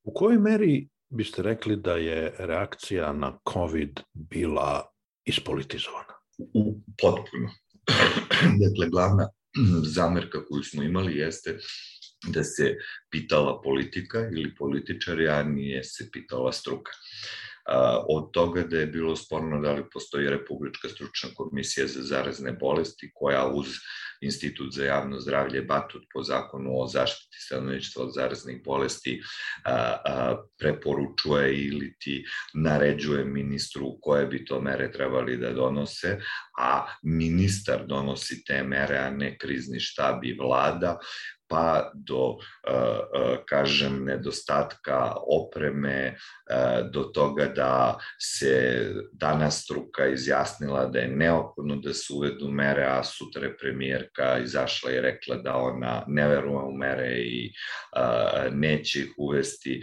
U 0.03 0.13
kojoj 0.13 0.39
meri 0.39 0.87
biste 1.09 1.41
rekli 1.41 1.75
da 1.75 1.91
je 1.91 2.35
reakcija 2.37 3.13
na 3.13 3.39
COVID 3.53 3.99
bila 4.13 4.91
ispolitizovana? 5.25 6.13
U, 6.37 6.81
potpuno. 7.01 7.49
dakle, 8.63 8.89
glavna 8.89 9.29
zamerka 9.95 10.45
koju 10.45 10.63
smo 10.63 10.83
imali 10.83 11.17
jeste 11.17 11.57
da 12.27 12.43
se 12.43 12.75
pitala 13.11 13.61
politika 13.61 14.19
ili 14.19 14.55
političari, 14.55 15.29
a 15.29 15.43
nije 15.43 15.83
se 15.83 16.09
pitala 16.11 16.51
struka 16.51 16.91
od 18.09 18.31
toga 18.31 18.63
da 18.63 18.77
je 18.77 18.85
bilo 18.85 19.15
sporno 19.15 19.61
da 19.61 19.71
li 19.71 19.89
postoji 19.93 20.29
Republička 20.29 20.89
stručna 20.89 21.29
komisija 21.35 21.87
za 21.87 22.01
zarazne 22.01 22.51
bolesti 22.51 23.11
koja 23.13 23.47
uz 23.47 23.67
Institut 24.21 24.73
za 24.73 24.85
javno 24.85 25.19
zdravlje 25.19 25.61
Batut 25.61 26.03
po 26.13 26.23
zakonu 26.23 26.81
o 26.81 26.87
zaštiti 26.87 27.37
stanovništva 27.39 28.03
od 28.03 28.13
zaraznih 28.13 28.61
bolesti 28.65 29.21
preporučuje 30.59 31.65
ili 31.65 31.95
ti 31.99 32.25
naređuje 32.53 33.25
ministru 33.25 33.97
koje 34.01 34.25
bi 34.25 34.45
to 34.45 34.61
mere 34.61 34.91
trebali 34.91 35.37
da 35.37 35.53
donose, 35.53 36.19
a 36.57 36.85
ministar 37.03 37.85
donosi 37.87 38.43
te 38.43 38.63
mere, 38.63 38.97
a 38.97 39.09
ne 39.09 39.37
krizni 39.37 39.79
štab 39.79 40.23
i 40.23 40.37
vlada, 40.39 40.97
pa 41.47 41.91
do, 41.93 42.37
e, 42.67 42.73
e, 42.73 43.37
kažem, 43.45 44.05
nedostatka 44.05 45.13
opreme, 45.27 45.97
e, 45.97 46.15
do 46.91 47.03
toga 47.03 47.45
da 47.45 47.97
se 48.19 48.93
danas 49.11 49.63
struka 49.63 50.07
izjasnila 50.07 50.85
da 50.85 50.99
je 50.99 51.07
neophodno 51.07 51.75
da 51.75 51.93
se 51.93 52.13
uvedu 52.13 52.51
mere, 52.51 52.85
a 52.85 53.03
sutra 53.03 53.45
je 53.45 53.57
premijerka 53.57 54.37
izašla 54.43 54.91
i 54.91 55.01
rekla 55.01 55.35
da 55.35 55.55
ona 55.55 56.03
ne 56.07 56.27
veruje 56.27 56.63
u 56.63 56.77
mere 56.77 57.11
i 57.17 57.53
neće 58.51 58.99
ih 58.99 59.13
uvesti, 59.17 59.81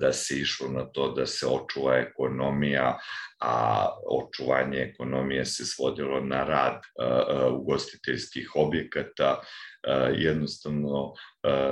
da 0.00 0.12
se 0.12 0.38
išlo 0.38 0.68
na 0.68 0.84
to 0.84 1.12
da 1.12 1.26
se 1.26 1.46
očuva 1.46 1.96
ekonomija, 1.96 2.98
a 3.40 3.86
očuvanje 4.10 4.78
ekonomije 4.78 5.44
se 5.44 5.64
svodilo 5.66 6.20
na 6.20 6.44
rad 6.44 6.80
ugostiteljskih 7.52 8.50
objekata, 8.54 9.40
jednostavno 10.16 11.12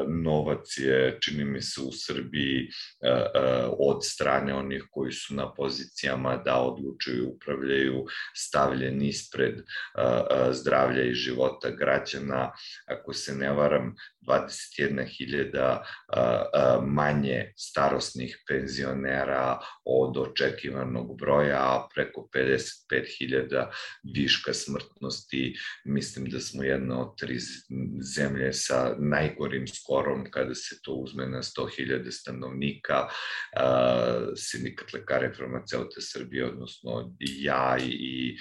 novac 0.08 0.78
je, 0.78 1.18
čini 1.20 1.44
mi 1.44 1.62
se, 1.62 1.80
u 1.80 1.92
Srbiji 1.92 2.68
od 3.78 4.04
strane 4.04 4.54
onih 4.54 4.84
koji 4.90 5.12
su 5.12 5.34
na 5.34 5.54
pozicijama 5.54 6.36
da 6.36 6.60
odlučuju 6.60 7.28
upravljaju 7.28 8.06
stavljen 8.36 9.02
ispred 9.02 9.54
zdravlja 10.50 11.02
i 11.02 11.14
života 11.14 11.70
građana. 11.70 12.52
Ako 12.86 13.12
se 13.12 13.34
ne 13.34 13.52
varam, 13.52 13.94
21.000 14.26 15.78
manje 16.86 17.52
starosnih 17.56 18.38
penzionera 18.48 19.58
od 19.84 20.16
očekivanog 20.16 21.18
broja, 21.18 21.56
a 21.56 21.88
preko 21.94 22.28
55.000 22.34 23.66
viška 24.14 24.52
smrtnosti. 24.54 25.54
Mislim 25.84 26.26
da 26.26 26.40
smo 26.40 26.62
jedna 26.62 27.00
od 27.00 27.18
tri 27.18 27.38
zemlje 28.16 28.52
sa 28.52 28.94
najgorim 28.98 29.57
skorom 29.66 30.30
kada 30.30 30.54
se 30.54 30.76
to 30.82 30.92
uzme 30.92 31.26
na 31.26 31.42
100.000 31.42 32.10
stanovnika. 32.10 33.08
Sindikat 34.36 34.92
lekara 34.92 35.26
i 35.26 35.34
farmaceuta 35.34 36.00
Srbije, 36.00 36.46
odnosno 36.46 37.14
ja 37.18 37.76
i 37.80 38.36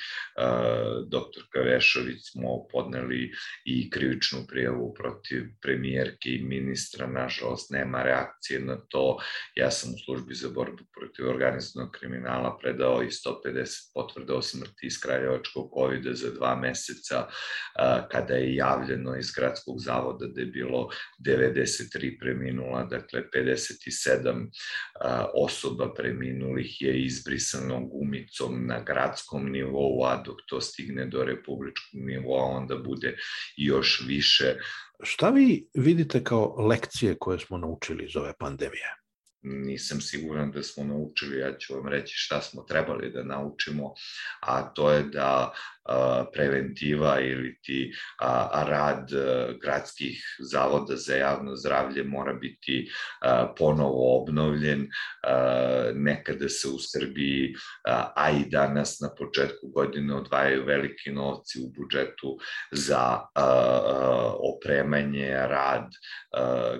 dr. 1.08 1.42
Kavešović 1.54 2.32
smo 2.32 2.68
podneli 2.72 3.32
i 3.66 3.90
krivičnu 3.90 4.40
prijavu 4.48 4.94
protiv 4.94 5.44
premijerke 5.62 6.30
i 6.30 6.44
ministra. 6.44 7.08
Nažalost, 7.08 7.72
nema 7.72 8.04
reakcije 8.04 8.60
na 8.60 8.78
to. 8.90 9.18
Ja 9.56 9.72
sam 9.72 9.94
u 9.94 9.98
službi 10.06 10.34
za 10.34 10.50
borbu 10.50 10.84
protiv 11.00 11.30
organizovanog 11.30 11.92
kriminala 11.92 12.58
predao 12.62 13.04
i 13.04 13.08
150 13.08 13.92
potvrda 13.94 14.36
o 14.36 14.42
smrti 14.42 14.88
iz 14.88 15.00
kraljevačkog 15.00 15.72
covid 15.78 16.16
za 16.16 16.32
dva 16.32 16.56
meseca, 16.56 17.28
kada 18.12 18.34
je 18.34 18.56
javljeno 18.56 19.18
iz 19.18 19.32
gradskog 19.32 19.80
zavoda 19.80 20.26
da 20.28 20.42
je 20.42 20.48
bilo 20.48 20.90
93 21.20 22.20
preminula, 22.20 22.84
dakle 22.84 23.24
57 23.36 24.50
osoba 25.34 25.94
preminulih 25.94 26.82
je 26.82 27.06
izbrisano 27.06 27.86
gumicom 27.86 28.68
na 28.68 28.84
gradskom 28.84 29.52
nivou, 29.52 30.06
a 30.06 30.24
dok 30.26 30.38
to 30.48 30.62
stigne 30.62 31.06
do 31.06 31.24
republičkog 31.24 32.02
nivoa, 32.02 32.44
onda 32.44 32.76
bude 32.76 33.18
još 33.58 34.04
više. 34.08 34.56
Šta 35.04 35.30
vi 35.30 35.68
vidite 35.74 36.24
kao 36.24 36.56
lekcije 36.68 37.16
koje 37.20 37.40
smo 37.40 37.58
naučili 37.58 38.06
iz 38.06 38.16
ove 38.16 38.34
pandemije? 38.40 38.98
nisam 39.48 40.02
siguran 40.02 40.52
da 40.52 40.64
smo 40.64 40.84
naučili, 40.84 41.40
ja 41.40 41.58
ću 41.58 41.76
vam 41.76 41.88
reći 41.88 42.14
šta 42.18 42.42
smo 42.42 42.64
trebali 42.64 43.12
da 43.12 43.24
naučimo, 43.24 43.94
a 44.42 44.74
to 44.74 44.92
je 44.92 45.04
da 45.04 45.54
preventiva 46.34 47.20
ili 47.20 47.60
ti 47.62 47.94
rad 48.68 49.10
gradskih 49.62 50.38
zavoda 50.40 50.96
za 50.96 51.16
javno 51.16 51.56
zdravlje 51.56 52.04
mora 52.04 52.34
biti 52.34 52.90
ponovo 53.58 54.22
obnovljen. 54.22 54.88
Nekada 55.94 56.50
se 56.50 56.68
u 56.68 56.80
Srbiji, 56.80 57.54
a 58.16 58.32
i 58.32 58.50
danas 58.50 59.00
na 59.00 59.10
početku 59.18 59.68
godine 59.68 60.16
odvajaju 60.16 60.66
veliki 60.66 61.12
novci 61.12 61.60
u 61.60 61.70
budžetu 61.78 62.38
za 62.72 63.20
opremanje, 64.56 65.32
rad 65.32 65.90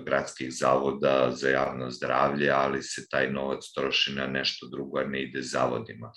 gradskih 0.04 0.48
zavoda 0.52 1.30
za 1.30 1.48
javno 1.48 1.90
zdravlje, 1.90 2.50
ali 2.50 2.82
se 2.82 3.08
taj 3.10 3.30
novac 3.30 3.72
troši 3.74 4.12
na 4.12 4.26
nešto 4.26 4.66
drugo, 4.72 4.98
a 4.98 5.04
ne 5.04 5.22
ide 5.22 5.42
zavodima. 5.42 6.12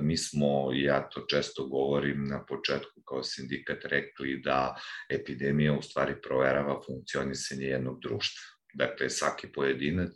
Mi 0.00 0.16
smo, 0.16 0.70
ja 0.72 1.08
to 1.08 1.20
često 1.20 1.62
govorim 1.62 1.75
na 2.14 2.44
početku 2.44 3.02
kao 3.08 3.22
sindikat 3.22 3.84
rekli 3.84 4.40
da 4.44 4.76
epidemija 5.10 5.72
u 5.72 5.82
stvari 5.82 6.14
proverava 6.22 6.80
funkcionisanje 6.86 7.66
jednog 7.66 8.00
društva 8.00 8.56
Dakle, 8.76 9.10
svaki 9.10 9.48
pojedinac, 9.52 10.12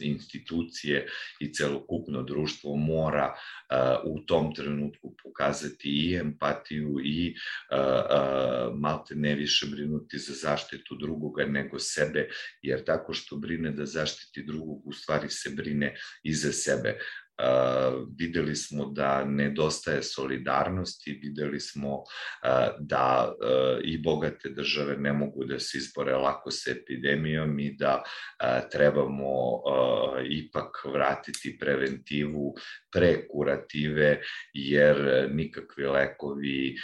institucije 0.00 1.06
i 1.40 1.52
celokupno 1.52 2.22
društvo 2.22 2.76
mora 2.76 3.34
uh, 3.34 4.12
u 4.12 4.26
tom 4.26 4.54
trenutku 4.54 5.14
pokazati 5.22 5.88
i 5.88 6.16
empatiju 6.16 7.00
i 7.04 7.34
uh, 7.72 7.78
uh, 7.78 8.78
malte 8.78 9.14
ne 9.14 9.34
više 9.34 9.66
brinuti 9.66 10.18
za 10.18 10.34
zaštitu 10.34 10.96
drugoga 11.00 11.46
nego 11.46 11.78
sebe, 11.78 12.28
jer 12.62 12.84
tako 12.84 13.12
što 13.12 13.36
brine 13.36 13.70
da 13.70 13.86
zaštiti 13.86 14.42
drugog, 14.42 14.86
u 14.86 14.92
stvari 14.92 15.30
se 15.30 15.50
brine 15.50 15.96
i 16.22 16.34
za 16.34 16.52
sebe. 16.52 16.98
Uh, 17.38 18.08
videli 18.18 18.56
smo 18.56 18.84
da 18.84 19.24
nedostaje 19.24 20.02
solidarnosti, 20.02 21.20
videli 21.22 21.60
smo 21.60 21.94
uh, 21.96 22.04
da 22.80 23.32
uh, 23.32 23.78
i 23.84 23.98
bogate 23.98 24.48
države 24.48 24.96
ne 24.96 25.12
mogu 25.12 25.44
da 25.44 25.58
se 25.58 25.78
izbore 25.78 26.14
lako 26.14 26.50
sa 26.50 26.70
epidemijom 26.70 27.58
i 27.58 27.76
da 27.76 28.02
trebamo 28.72 29.62
ipak 30.30 30.84
vratiti 30.92 31.56
preventivu 31.60 32.54
pre 32.92 33.28
kurative, 33.28 34.20
jer 34.52 35.28
nikakvi 35.32 35.86
lekovi, 35.86 36.76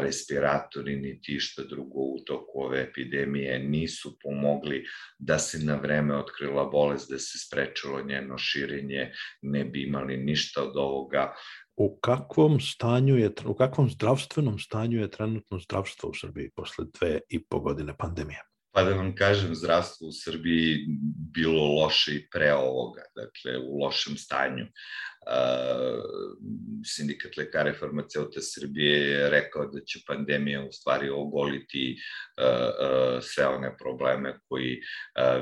respiratori, 0.00 0.96
niti 0.96 1.40
šta 1.40 1.62
drugo 1.70 2.00
u 2.00 2.18
toku 2.26 2.62
ove 2.62 2.80
epidemije 2.82 3.58
nisu 3.58 4.18
pomogli 4.22 4.84
da 5.18 5.38
se 5.38 5.58
na 5.58 5.76
vreme 5.76 6.16
otkrila 6.16 6.64
bolest, 6.64 7.10
da 7.10 7.18
se 7.18 7.38
sprečilo 7.46 8.02
njeno 8.02 8.38
širenje, 8.38 9.12
ne 9.42 9.64
bi 9.64 9.91
imali 9.92 10.16
ništa 10.16 10.62
od 10.62 10.76
ovoga. 10.76 11.34
U 11.76 11.98
kakvom 12.00 12.60
stanju 12.60 13.16
je, 13.16 13.32
u 13.44 13.54
kakvom 13.54 13.90
zdravstvenom 13.90 14.58
stanju 14.58 15.00
je 15.00 15.10
trenutno 15.10 15.58
zdravstvo 15.58 16.10
u 16.10 16.14
Srbiji 16.14 16.50
posle 16.56 16.84
dve 16.98 17.20
i 17.28 17.44
po 17.44 17.60
godine 17.60 17.96
pandemije? 17.98 18.40
Pa 18.74 18.82
da 18.84 18.94
vam 18.96 19.14
kažem, 19.14 19.54
zdravstvo 19.54 20.08
u 20.08 20.12
Srbiji 20.12 20.86
bilo 21.34 21.64
loše 21.82 22.14
i 22.14 22.28
pre 22.32 22.54
ovoga, 22.54 23.02
dakle 23.16 23.58
u 23.58 23.84
lošem 23.84 24.16
stanju. 24.16 24.66
Sindikat 26.84 27.36
lekare 27.36 27.72
farmaceuta 27.72 28.40
Srbije 28.40 28.98
je 29.08 29.30
rekao 29.30 29.66
da 29.66 29.80
će 29.80 30.00
pandemija 30.06 30.64
u 30.64 30.72
stvari 30.72 31.10
ogoliti 31.10 31.96
sve 33.22 33.46
one 33.46 33.76
probleme 33.78 34.38
koji 34.48 34.80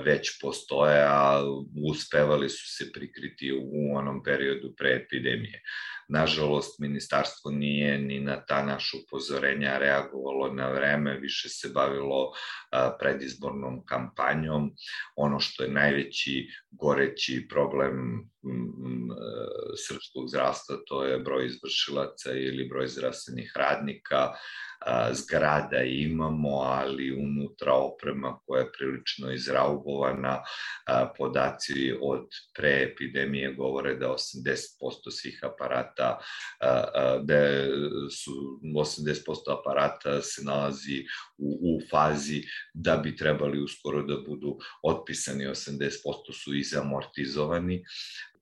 već 0.04 0.40
postoje, 0.40 1.02
a 1.06 1.42
uspevali 1.90 2.48
su 2.48 2.76
se 2.76 2.92
prikriti 2.92 3.52
u 3.52 3.96
onom 3.96 4.22
periodu 4.22 4.74
pre 4.78 4.90
epidemije. 5.04 5.62
Nažalost, 6.12 6.78
ministarstvo 6.78 7.50
nije 7.50 7.98
ni 7.98 8.20
na 8.20 8.44
ta 8.46 8.64
naša 8.64 8.96
upozorenja 8.96 9.78
reagovalo 9.78 10.52
na 10.54 10.68
vreme, 10.70 11.18
više 11.18 11.48
se 11.48 11.68
bavilo 11.74 12.32
predizbornom 12.98 13.84
kampanjom. 13.86 14.74
Ono 15.16 15.40
što 15.40 15.62
je 15.62 15.70
najveći 15.70 16.48
goreći 16.70 17.46
problem 17.50 18.24
srpskog 19.88 20.28
zdravstva, 20.28 20.76
to 20.86 21.04
je 21.04 21.18
broj 21.18 21.46
izvršilaca 21.46 22.32
ili 22.32 22.68
broj 22.68 22.86
zdravstvenih 22.86 23.52
radnika, 23.56 24.28
zgrada 25.12 25.82
imamo, 25.82 26.56
ali 26.58 27.12
unutra 27.12 27.72
oprema 27.74 28.38
koja 28.46 28.60
je 28.60 28.72
prilično 28.78 29.32
izraubovana. 29.32 30.42
Podaci 31.18 31.94
od 32.00 32.26
pre 32.56 32.88
epidemije 32.90 33.54
govore 33.54 33.94
da 33.94 34.08
80% 34.08 35.10
svih 35.10 35.40
aparata, 35.42 35.99
da 36.00 36.18
su 38.10 38.60
80% 38.62 39.60
aparata 39.60 40.22
se 40.22 40.42
nalazi 40.44 41.04
u, 41.38 41.76
u 41.76 41.80
fazi 41.90 42.42
da 42.74 42.96
bi 42.96 43.16
trebali 43.16 43.62
uskoro 43.62 44.02
da 44.02 44.16
budu 44.16 44.58
otpisani, 44.82 45.46
80% 45.46 45.90
su 46.44 46.54
izamortizovani 46.54 47.84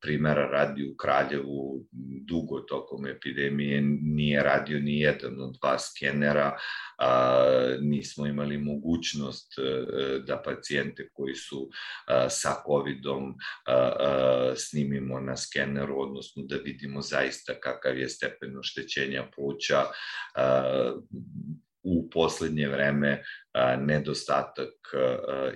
primera 0.00 0.48
radi 0.50 0.84
u 0.84 0.96
Kraljevu 0.96 1.86
dugo 2.26 2.60
tokom 2.60 3.06
epidemije 3.06 3.82
nije 4.02 4.42
radio 4.42 4.80
ni 4.80 5.00
jedan 5.00 5.40
od 5.40 5.56
dva 5.60 5.78
skenera, 5.78 6.56
a, 6.98 7.76
nismo 7.80 8.26
imali 8.26 8.58
mogućnost 8.58 9.58
a, 9.58 9.62
e, 9.62 10.18
da 10.26 10.42
pacijente 10.44 11.08
koji 11.12 11.34
su 11.34 11.70
a, 12.06 12.28
sa 12.28 12.54
COVID-om 12.66 13.34
snimimo 14.56 15.20
na 15.20 15.36
skeneru, 15.36 16.00
odnosno 16.00 16.42
da 16.42 16.56
vidimo 16.56 17.02
zaista 17.02 17.54
kakav 17.60 17.98
je 17.98 18.08
stepen 18.08 18.58
oštećenja 18.58 19.28
pluća 19.36 19.84
u 21.82 22.10
poslednje 22.10 22.68
vreme 22.68 23.22
nedostatak 23.78 24.74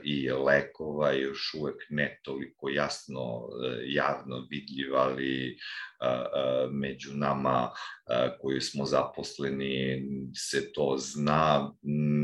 i 0.05 0.31
lekova 0.31 1.13
još 1.13 1.55
uvek 1.55 1.77
ne 1.91 2.21
toliko 2.25 2.69
jasno 2.69 3.49
javno 3.87 4.47
vidljiv, 4.51 4.97
ali 4.97 5.59
među 6.71 7.11
nama 7.15 7.71
koji 8.41 8.61
smo 8.61 8.85
zaposleni 8.85 10.03
se 10.37 10.73
to 10.73 10.97
zna. 10.99 11.75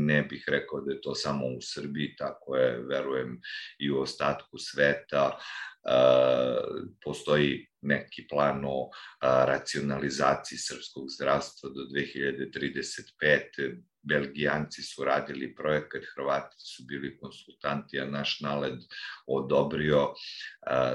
Ne 0.05 0.23
bih 0.23 0.43
rekao 0.47 0.81
da 0.81 0.93
je 0.93 1.01
to 1.01 1.15
samo 1.15 1.47
u 1.47 1.57
Srbiji, 1.61 2.15
tako 2.17 2.55
je, 2.55 2.81
verujem, 2.81 3.41
i 3.79 3.91
u 3.91 4.01
ostatku 4.01 4.57
sveta 4.57 5.37
postoji 7.03 7.67
neki 7.81 8.27
plan 8.29 8.65
o 8.65 8.89
racionalizaciji 9.21 10.57
srpskog 10.57 11.09
zdravstva 11.09 11.69
do 11.69 11.81
2035. 11.81 13.81
Belgijanci 14.01 14.81
su 14.83 15.03
radili 15.03 15.55
projekat, 15.55 16.03
Hrvati 16.15 16.55
su 16.57 16.83
bili 16.87 17.17
konsultanti, 17.17 17.99
a 17.99 18.05
naš 18.05 18.39
naled 18.39 18.79
odobrio. 19.27 20.13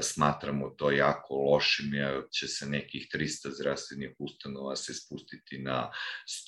Smatramo 0.02 0.70
to 0.70 0.90
jako 0.90 1.34
lošim, 1.34 1.94
jer 1.94 2.22
će 2.30 2.48
se 2.48 2.66
nekih 2.66 3.08
300 3.14 3.50
zdravstvenih 3.50 4.10
ustanova 4.18 4.76
se 4.76 4.94
spustiti 4.94 5.58
na 5.58 5.92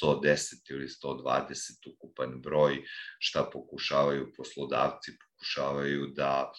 110 0.03 0.71
ili 0.71 0.89
120 0.89 1.91
ukupan 1.93 2.41
broj, 2.43 2.85
šta 3.19 3.51
pokušavaju 3.53 4.33
poslodavci, 4.37 5.13
pokušavaju 5.47 6.07
da 6.07 6.53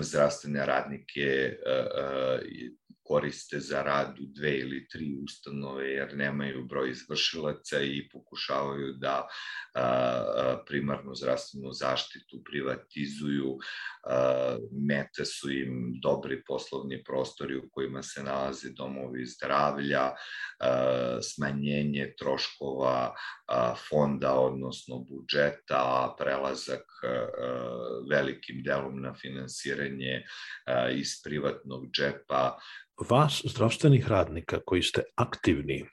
zdravstvene 0.00 0.66
radnike 0.66 1.56
koriste 3.04 3.60
za 3.60 3.82
rad 3.82 4.18
u 4.20 4.22
dve 4.26 4.58
ili 4.58 4.88
tri 4.88 5.16
ustanove 5.24 5.90
jer 5.90 6.16
nemaju 6.16 6.64
broj 6.64 6.90
izvršilaca 6.90 7.80
i 7.80 8.08
pokušavaju 8.12 8.92
da 8.92 9.28
primarnu 10.66 11.14
zdravstvenu 11.14 11.72
zaštitu 11.72 12.42
privatizuju, 12.50 13.58
mete 14.88 15.24
su 15.24 15.50
im 15.50 15.98
dobri 16.02 16.42
poslovni 16.46 17.04
prostori 17.04 17.56
u 17.56 17.68
kojima 17.70 18.02
se 18.02 18.22
nalaze 18.22 18.70
domovi 18.70 19.26
zdravlja, 19.26 20.10
smanjenje 21.22 22.14
troškova 22.18 23.14
fonda, 23.88 24.34
odnosno 24.34 24.98
budžeta, 24.98 26.14
prelazak 26.18 26.84
velikim 28.32 28.62
delom 28.64 29.00
na 29.02 29.14
finansiranje 29.14 30.22
iz 30.96 31.20
privatnog 31.24 31.90
džepa, 31.90 32.56
vas, 33.08 33.42
zdravstvenih 33.44 34.08
radnika, 34.08 34.60
koji 34.66 34.82
ste 34.82 35.02
aktivni 35.16 35.84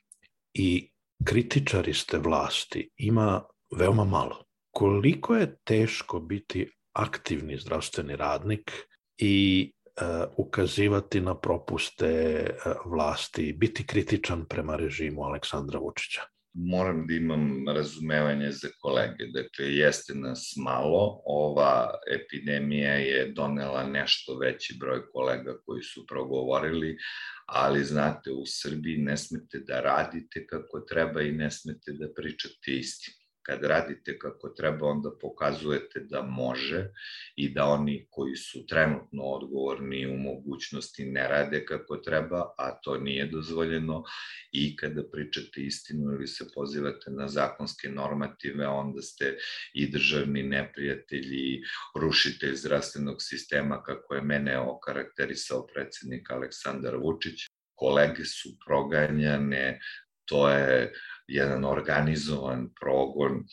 i 0.54 0.92
kritičari 1.26 1.94
ste 1.94 2.18
vlasti, 2.18 2.90
ima 2.98 3.44
veoma 3.78 4.04
malo. 4.06 4.46
Koliko 4.72 5.36
je 5.36 5.56
teško 5.64 6.20
biti 6.20 6.70
aktivni 6.94 7.58
zdravstveni 7.58 8.16
radnik 8.16 8.72
i 9.18 9.72
uh, 10.02 10.28
ukazivati 10.38 11.22
na 11.22 11.36
propuste 11.40 12.44
uh, 12.50 12.92
vlasti, 12.92 13.54
biti 13.54 13.86
kritičan 13.86 14.46
prema 14.46 14.76
režimu 14.76 15.24
Aleksandra 15.24 15.80
Vučića? 15.80 16.22
Moram 16.54 17.08
da 17.08 17.14
imam 17.14 17.70
razumevanje 17.70 18.52
za 18.52 18.68
kolege. 18.80 19.28
Dakle, 19.34 19.66
jeste 19.76 20.16
nas 20.16 20.54
malo, 20.64 21.22
ova 21.26 21.92
epidemija 22.12 22.94
je 22.94 23.32
donela 23.32 23.84
nešto 23.84 24.38
veći 24.38 24.78
broj 24.80 25.12
kolega 25.12 25.58
koji 25.66 25.84
su 25.84 26.06
progovorili, 26.08 26.98
ali 27.46 27.84
znate, 27.84 28.32
u 28.32 28.44
Srbiji 28.46 28.98
ne 28.98 29.18
smete 29.18 29.60
da 29.60 29.82
radite 29.82 30.48
kako 30.48 30.80
treba 30.80 31.22
i 31.22 31.32
ne 31.32 31.52
smete 31.52 31.92
da 31.92 32.14
pričate 32.16 32.72
istinu 32.72 33.19
kad 33.50 33.64
radite 33.64 34.20
kako 34.20 34.50
treba, 34.50 34.88
onda 34.88 35.12
pokazujete 35.22 36.00
da 36.00 36.22
može 36.22 36.92
i 37.36 37.50
da 37.54 37.66
oni 37.66 38.08
koji 38.10 38.36
su 38.36 38.66
trenutno 38.66 39.24
odgovorni 39.24 40.06
u 40.08 40.18
mogućnosti 40.18 41.06
ne 41.06 41.28
rade 41.28 41.66
kako 41.66 41.98
treba, 41.98 42.54
a 42.58 42.80
to 42.84 42.98
nije 42.98 43.26
dozvoljeno 43.26 44.04
i 44.52 44.76
kada 44.76 45.04
pričate 45.12 45.62
istinu 45.62 46.14
ili 46.14 46.28
se 46.28 46.46
pozivate 46.56 47.12
na 47.12 47.28
zakonske 47.28 47.90
normative, 47.90 48.68
onda 48.68 49.02
ste 49.02 49.38
i 49.74 49.92
državni 49.92 50.44
neprijatelji, 50.44 51.62
rušitelj 51.96 52.56
zdravstvenog 52.56 53.18
sistema, 53.20 53.84
kako 53.84 54.16
je 54.16 54.22
mene 54.22 54.60
okarakterisao 54.60 55.68
predsednik 55.74 56.32
Aleksandar 56.32 56.96
Vučić. 56.96 57.50
Kolege 57.76 58.26
su 58.26 58.50
proganjane, 58.66 59.80
to 60.26 60.50
je 60.50 60.94
jedan 61.30 61.66
organizovan 61.66 62.70
progon. 62.82 63.44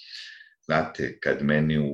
Znate, 0.64 1.18
kad 1.20 1.42
meni 1.42 1.78
u, 1.78 1.92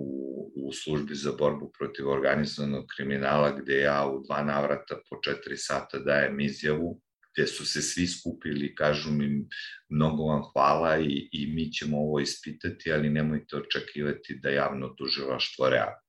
u 0.57 0.73
službi 0.73 1.15
za 1.15 1.33
borbu 1.39 1.73
protiv 1.79 2.09
organizovanog 2.09 2.85
kriminala, 2.97 3.59
gde 3.59 3.81
ja 3.81 4.07
u 4.07 4.23
dva 4.27 4.43
navrata 4.43 4.97
po 5.11 5.21
četiri 5.23 5.57
sata 5.57 5.99
dajem 5.99 6.41
izjavu, 6.41 7.01
gde 7.33 7.47
su 7.47 7.67
se 7.67 7.83
svi 7.83 8.07
skupili 8.07 8.75
kažu 8.75 9.11
mi 9.11 9.47
mnogo 9.89 10.25
vam 10.25 10.43
hvala 10.53 10.99
i, 10.99 11.29
i 11.33 11.53
mi 11.55 11.73
ćemo 11.73 11.99
ovo 11.99 12.21
ispitati, 12.21 12.93
ali 12.93 13.11
nemojte 13.11 13.57
očekivati 13.57 14.39
da 14.43 14.51
javno 14.51 14.89
tužilaštvo 14.89 15.69
reaguje. 15.69 16.03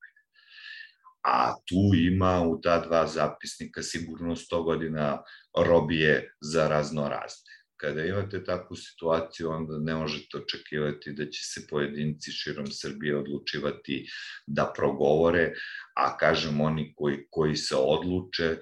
A 1.24 1.54
tu 1.68 1.96
ima 1.96 2.42
u 2.42 2.62
ta 2.62 2.80
dva 2.80 3.08
zapisnika 3.08 3.82
sigurno 3.82 4.36
100 4.36 4.64
godina 4.64 5.24
robije 5.58 6.34
za 6.42 6.68
razno 6.68 7.10
razne 7.10 7.53
Kada 7.84 8.06
imate 8.06 8.40
takvu 8.44 8.76
situaciju, 8.76 9.50
onda 9.50 9.78
ne 9.78 9.96
možete 9.96 10.38
očekivati 10.38 11.12
da 11.14 11.26
će 11.26 11.42
se 11.44 11.66
pojedinci 11.70 12.32
širom 12.32 12.68
Srbije 12.72 13.18
odlučivati 13.18 14.06
da 14.48 14.72
progovore, 14.76 15.52
a 15.96 16.18
kažem 16.18 16.62
oni 16.62 16.94
koji, 16.96 17.28
koji 17.30 17.56
se 17.56 17.76
odluče 17.76 18.58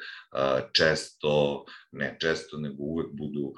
često, 0.74 1.66
ne 1.92 2.18
često, 2.22 2.58
nego 2.58 2.84
uvek 2.84 3.08
budu 3.14 3.54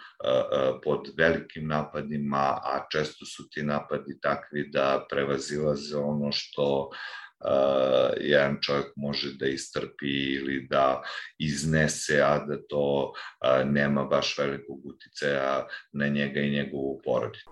pod 0.83 1.07
velikim 1.17 1.67
napadima, 1.67 2.59
a 2.63 2.85
često 2.91 3.25
su 3.25 3.49
ti 3.49 3.63
napadi 3.63 4.19
takvi 4.21 4.69
da 4.71 5.05
prevazilaze 5.09 5.97
ono 5.97 6.31
što 6.31 6.89
uh, 7.45 8.13
jedan 8.21 8.57
čovjek 8.61 8.85
može 8.95 9.33
da 9.39 9.45
istrpi 9.45 10.33
ili 10.35 10.67
da 10.69 11.01
iznese, 11.39 12.21
a 12.21 12.45
da 12.45 12.57
to 12.69 13.11
uh, 13.11 13.69
nema 13.69 14.03
baš 14.03 14.37
velikog 14.37 14.79
uticaja 14.85 15.67
na 15.93 16.07
njega 16.07 16.39
i 16.39 16.51
njegovu 16.51 17.01
porodicu. 17.05 17.49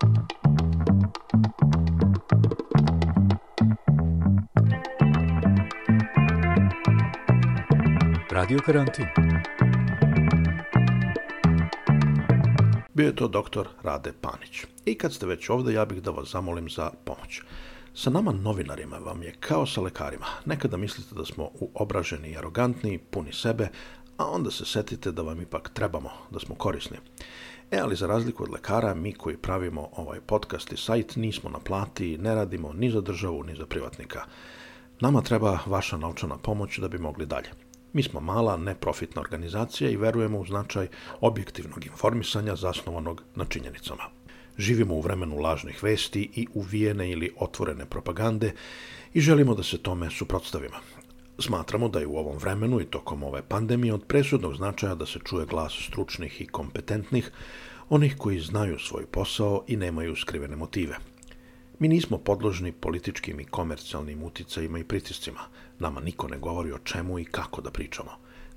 Radio 8.30 8.58
karantin. 8.66 9.06
Bio 12.94 13.06
je 13.06 13.16
to 13.16 13.28
doktor 13.28 13.68
Rade 13.82 14.12
Panić. 14.20 14.64
I 14.84 14.98
kad 14.98 15.12
ste 15.12 15.26
već 15.26 15.50
ovde, 15.50 15.72
ja 15.72 15.84
bih 15.84 16.02
da 16.02 16.10
vas 16.10 16.28
zamolim 16.28 16.68
za 16.70 16.90
pomoć. 17.04 17.42
Sa 17.94 18.10
nama 18.10 18.32
novinarima 18.32 18.98
vam 18.98 19.22
je 19.22 19.34
kao 19.40 19.66
sa 19.66 19.80
lekarima. 19.80 20.26
Nekada 20.44 20.76
mislite 20.76 21.14
da 21.14 21.24
smo 21.24 21.50
uobraženi 21.60 22.28
i 22.28 22.36
arogantni, 22.36 22.98
puni 22.98 23.32
sebe, 23.32 23.68
a 24.16 24.26
onda 24.26 24.50
se 24.50 24.64
setite 24.64 25.12
da 25.12 25.22
vam 25.22 25.40
ipak 25.40 25.70
trebamo, 25.74 26.10
da 26.30 26.40
smo 26.40 26.54
korisni. 26.54 26.96
E, 27.70 27.78
ali 27.78 27.96
za 27.96 28.06
razliku 28.06 28.42
od 28.42 28.50
lekara, 28.50 28.94
mi 28.94 29.12
koji 29.12 29.36
pravimo 29.36 29.88
ovaj 29.96 30.20
podcast 30.20 30.72
i 30.72 30.76
sajt 30.76 31.16
nismo 31.16 31.50
na 31.50 31.58
plati, 31.58 32.18
ne 32.18 32.34
radimo 32.34 32.72
ni 32.72 32.90
za 32.90 33.00
državu, 33.00 33.44
ni 33.44 33.56
za 33.56 33.66
privatnika. 33.66 34.24
Nama 35.00 35.22
treba 35.22 35.58
vaša 35.66 35.96
naučana 35.96 36.38
pomoć 36.38 36.78
da 36.78 36.88
bi 36.88 36.98
mogli 36.98 37.26
dalje. 37.26 37.48
Mi 37.92 38.02
smo 38.02 38.20
mala, 38.20 38.56
neprofitna 38.56 39.20
organizacija 39.20 39.90
i 39.90 39.96
verujemo 39.96 40.38
u 40.38 40.46
značaj 40.46 40.88
objektivnog 41.20 41.86
informisanja 41.86 42.56
zasnovanog 42.56 43.22
na 43.34 43.44
činjenicama. 43.44 44.02
Živimo 44.58 44.94
u 44.94 45.00
vremenu 45.00 45.36
lažnih 45.36 45.82
vesti 45.82 46.30
i 46.34 46.46
uvijene 46.54 47.10
ili 47.10 47.32
otvorene 47.36 47.86
propagande 47.86 48.52
i 49.14 49.20
želimo 49.20 49.54
da 49.54 49.62
se 49.62 49.78
tome 49.78 50.10
suprotstavimo. 50.10 50.76
Smatramo 51.38 51.88
da 51.88 52.00
je 52.00 52.06
u 52.06 52.16
ovom 52.16 52.38
vremenu 52.38 52.80
i 52.80 52.84
tokom 52.84 53.22
ove 53.22 53.42
pandemije 53.42 53.94
od 53.94 54.04
presudnog 54.04 54.56
značaja 54.56 54.94
da 54.94 55.06
se 55.06 55.18
čuje 55.24 55.46
glas 55.46 55.72
stručnih 55.86 56.40
i 56.40 56.46
kompetentnih, 56.46 57.30
onih 57.88 58.16
koji 58.18 58.40
znaju 58.40 58.78
svoj 58.78 59.06
posao 59.06 59.64
i 59.68 59.76
nemaju 59.76 60.16
skrivene 60.16 60.56
motive. 60.56 60.96
Mi 61.78 61.88
nismo 61.88 62.18
podložni 62.18 62.72
političkim 62.72 63.40
i 63.40 63.44
komercijalnim 63.44 64.22
uticajima 64.22 64.78
i 64.78 64.84
pritiscima. 64.84 65.40
Nama 65.78 66.00
niko 66.00 66.28
ne 66.28 66.38
govori 66.38 66.72
o 66.72 66.78
čemu 66.78 67.18
i 67.18 67.24
kako 67.24 67.60
da 67.60 67.70
pričamo. 67.70 68.10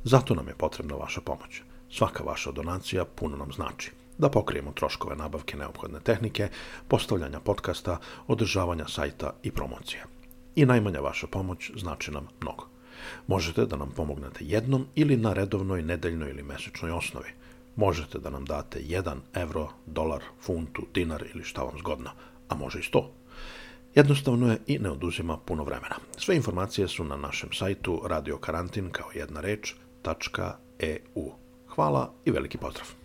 Zato 0.04 0.36
nam 0.36 0.48
je 0.48 0.56
potrebna 0.56 0.96
vaša 0.96 1.22
pomoć. 1.22 1.62
Svaka 1.90 2.24
vaša 2.24 2.52
donacija 2.52 3.06
puno 3.06 3.38
nam 3.38 3.52
znači 3.52 3.92
da 4.18 4.30
pokrijemo 4.30 4.72
troškove 4.72 5.16
nabavke 5.16 5.58
neophodne 5.58 6.00
tehnike, 6.00 6.50
postavljanja 6.88 7.40
podcasta, 7.40 8.00
održavanja 8.28 8.88
sajta 8.88 9.34
i 9.44 9.52
promocije. 9.52 10.04
I 10.56 10.66
najmanja 10.66 11.00
vaša 11.00 11.28
pomoć 11.28 11.72
znači 11.76 12.12
nam 12.12 12.28
mnogo. 12.42 12.68
Možete 13.28 13.66
da 13.66 13.76
nam 13.78 13.92
pomognete 13.96 14.40
jednom 14.46 14.86
ili 14.96 15.18
na 15.18 15.34
redovnoj 15.34 15.82
nedeljnoj 15.82 16.30
ili 16.30 16.44
mesečnoj 16.44 16.92
osnovi. 16.92 17.30
Možete 17.76 18.20
da 18.20 18.30
nam 18.30 18.46
date 18.46 18.80
1 18.80 19.16
evro, 19.34 19.70
dolar, 19.86 20.24
funtu, 20.42 20.82
dinar 20.94 21.24
ili 21.34 21.44
šta 21.44 21.64
vam 21.64 21.80
zgodno, 21.80 22.10
a 22.50 22.56
može 22.56 22.80
i 22.80 22.84
100. 22.94 23.04
Jednostavno 23.96 24.52
je 24.52 24.58
i 24.68 24.80
ne 24.80 24.90
oduzima 24.90 25.38
puno 25.38 25.64
vremena. 25.64 25.96
Sve 26.18 26.36
informacije 26.36 26.88
su 26.88 27.04
na 27.04 27.18
našem 27.18 27.50
sajtu 27.54 28.02
radiokarantin 28.06 28.90
kao 28.90 29.10
jedna 29.14 29.42
.eu. 30.80 31.32
Hvala 31.68 32.14
i 32.26 32.32
veliki 32.32 32.58
pozdrav! 32.58 33.05